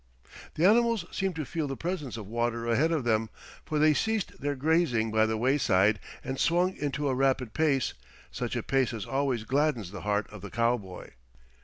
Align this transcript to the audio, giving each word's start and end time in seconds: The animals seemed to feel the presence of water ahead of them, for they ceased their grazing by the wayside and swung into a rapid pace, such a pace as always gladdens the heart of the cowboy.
The 0.55 0.65
animals 0.65 1.05
seemed 1.11 1.35
to 1.35 1.45
feel 1.45 1.67
the 1.67 1.77
presence 1.77 2.17
of 2.17 2.25
water 2.25 2.65
ahead 2.65 2.91
of 2.91 3.03
them, 3.03 3.29
for 3.67 3.77
they 3.77 3.93
ceased 3.93 4.41
their 4.41 4.55
grazing 4.55 5.11
by 5.11 5.27
the 5.27 5.37
wayside 5.37 5.99
and 6.23 6.39
swung 6.39 6.75
into 6.75 7.07
a 7.07 7.13
rapid 7.13 7.53
pace, 7.53 7.93
such 8.31 8.55
a 8.55 8.63
pace 8.63 8.95
as 8.95 9.05
always 9.05 9.43
gladdens 9.43 9.91
the 9.91 10.01
heart 10.01 10.27
of 10.31 10.41
the 10.41 10.49
cowboy. 10.49 11.11